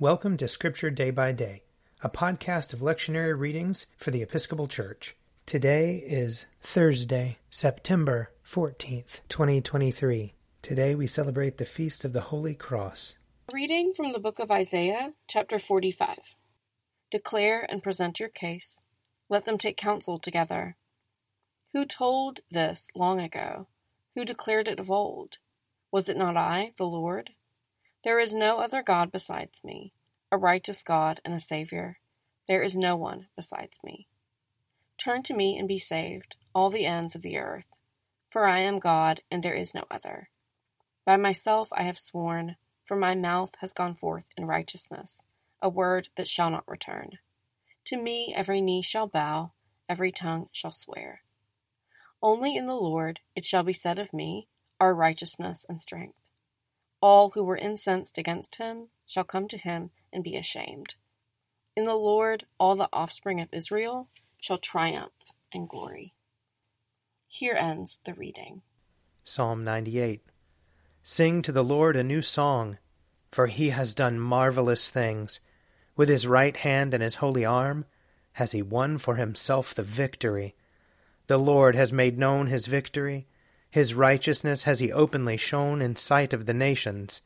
[0.00, 1.64] Welcome to Scripture Day by Day,
[2.04, 5.16] a podcast of lectionary readings for the Episcopal Church.
[5.44, 10.34] Today is Thursday, September 14th, 2023.
[10.62, 13.16] Today we celebrate the Feast of the Holy Cross.
[13.52, 16.18] Reading from the book of Isaiah, chapter 45.
[17.10, 18.84] Declare and present your case.
[19.28, 20.76] Let them take counsel together.
[21.72, 23.66] Who told this long ago?
[24.14, 25.38] Who declared it of old?
[25.90, 27.30] Was it not I, the Lord?
[28.04, 29.92] There is no other God besides me,
[30.30, 31.98] a righteous God and a Savior.
[32.46, 34.06] There is no one besides me.
[34.98, 37.66] Turn to me and be saved, all the ends of the earth,
[38.30, 40.28] for I am God and there is no other.
[41.04, 45.22] By myself I have sworn, for my mouth has gone forth in righteousness,
[45.60, 47.18] a word that shall not return.
[47.86, 49.52] To me every knee shall bow,
[49.88, 51.22] every tongue shall swear.
[52.22, 54.46] Only in the Lord it shall be said of me,
[54.78, 56.18] our righteousness and strength.
[57.00, 60.94] All who were incensed against him shall come to him and be ashamed.
[61.76, 64.08] In the Lord all the offspring of Israel
[64.40, 65.12] shall triumph
[65.52, 66.14] and glory.
[67.28, 68.62] Here ends the reading.
[69.22, 70.22] Psalm 98
[71.02, 72.78] Sing to the Lord a new song,
[73.30, 75.40] for he has done marvelous things.
[75.96, 77.84] With his right hand and his holy arm
[78.32, 80.54] has he won for himself the victory.
[81.26, 83.26] The Lord has made known his victory.
[83.70, 87.20] His righteousness has he openly shown in sight of the nations.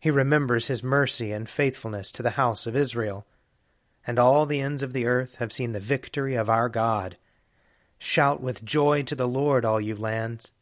[0.00, 3.26] He remembers his mercy and faithfulness to the house of Israel.
[4.06, 7.18] And all the ends of the earth have seen the victory of our God.
[7.98, 10.52] Shout with joy to the Lord, all you lands.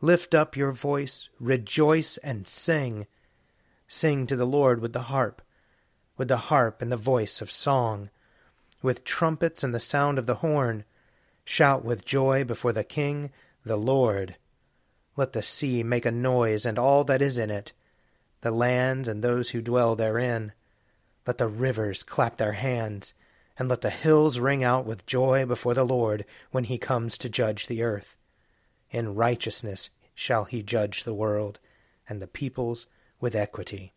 [0.00, 3.06] Lift up your voice, rejoice, and sing.
[3.88, 5.42] Sing to the Lord with the harp,
[6.16, 8.10] with the harp and the voice of song,
[8.82, 10.84] with trumpets and the sound of the horn.
[11.44, 13.30] Shout with joy before the King,
[13.64, 14.36] the Lord.
[15.18, 17.72] Let the sea make a noise and all that is in it,
[18.42, 20.52] the lands and those who dwell therein.
[21.26, 23.14] Let the rivers clap their hands,
[23.58, 27.28] and let the hills ring out with joy before the Lord when he comes to
[27.28, 28.16] judge the earth.
[28.92, 31.58] In righteousness shall he judge the world,
[32.08, 32.86] and the peoples
[33.18, 33.94] with equity.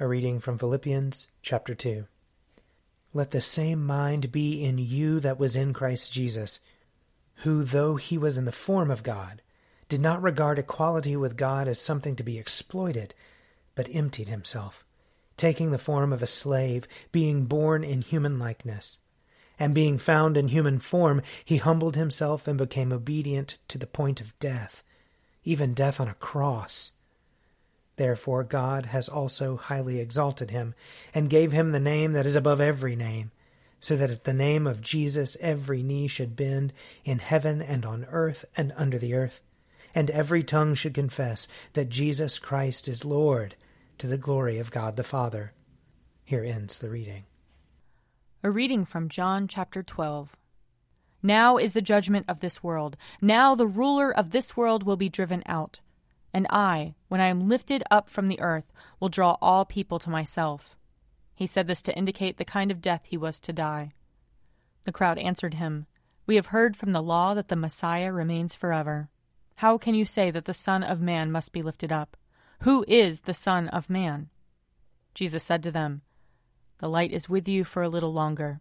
[0.00, 2.04] A reading from Philippians chapter 2.
[3.14, 6.58] Let the same mind be in you that was in Christ Jesus,
[7.42, 9.40] who, though he was in the form of God,
[9.88, 13.14] did not regard equality with God as something to be exploited,
[13.74, 14.84] but emptied himself,
[15.36, 18.98] taking the form of a slave, being born in human likeness.
[19.58, 24.20] And being found in human form, he humbled himself and became obedient to the point
[24.20, 24.82] of death,
[25.42, 26.92] even death on a cross.
[27.96, 30.74] Therefore God has also highly exalted him,
[31.14, 33.32] and gave him the name that is above every name,
[33.80, 36.72] so that at the name of Jesus every knee should bend
[37.04, 39.40] in heaven and on earth and under the earth
[39.94, 43.56] and every tongue should confess that Jesus Christ is Lord,
[43.98, 45.52] to the glory of God the Father.
[46.24, 47.24] Here ends the reading.
[48.44, 50.36] A reading from John chapter 12.
[51.22, 52.96] Now is the judgment of this world.
[53.20, 55.80] Now the ruler of this world will be driven out.
[56.32, 60.10] And I, when I am lifted up from the earth, will draw all people to
[60.10, 60.76] myself.
[61.34, 63.92] He said this to indicate the kind of death he was to die.
[64.84, 65.86] The crowd answered him,
[66.26, 69.08] We have heard from the law that the Messiah remains forever.
[69.58, 72.16] How can you say that the Son of Man must be lifted up?
[72.60, 74.28] Who is the Son of Man?
[75.14, 76.02] Jesus said to them,
[76.78, 78.60] The light is with you for a little longer.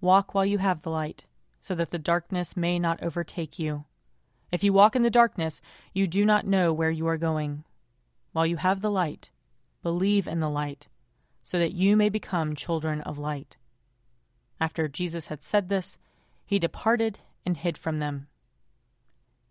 [0.00, 1.24] Walk while you have the light,
[1.58, 3.84] so that the darkness may not overtake you.
[4.52, 5.60] If you walk in the darkness,
[5.92, 7.64] you do not know where you are going.
[8.30, 9.30] While you have the light,
[9.82, 10.86] believe in the light,
[11.42, 13.56] so that you may become children of light.
[14.60, 15.98] After Jesus had said this,
[16.46, 18.28] he departed and hid from them.